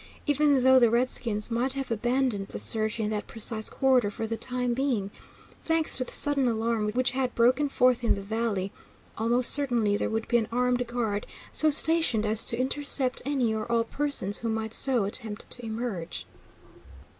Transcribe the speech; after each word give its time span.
Even 0.25 0.63
though 0.63 0.79
the 0.79 0.89
redskins 0.89 1.51
might 1.51 1.73
have 1.73 1.91
abandoned 1.91 2.47
the 2.47 2.57
search 2.57 2.99
in 2.99 3.11
that 3.11 3.27
precise 3.27 3.69
quarter 3.69 4.09
for 4.09 4.25
the 4.25 4.35
time 4.35 4.73
being, 4.73 5.11
thanks 5.63 5.95
to 5.95 6.03
the 6.03 6.11
sudden 6.11 6.47
alarm 6.47 6.89
which 6.93 7.11
had 7.11 7.35
broken 7.35 7.69
forth 7.69 8.03
in 8.03 8.15
the 8.15 8.21
valley, 8.23 8.71
almost 9.19 9.51
certainly 9.51 9.95
there 9.95 10.09
would 10.09 10.27
be 10.27 10.37
an 10.39 10.47
armed 10.51 10.87
guard 10.87 11.27
so 11.51 11.69
stationed 11.69 12.25
as 12.25 12.43
to 12.43 12.57
intercept 12.57 13.21
any 13.27 13.53
or 13.53 13.71
all 13.71 13.83
persons 13.83 14.39
who 14.39 14.49
might 14.49 14.73
so 14.73 15.03
attempt 15.03 15.47
to 15.51 15.63
emerge. 15.63 16.25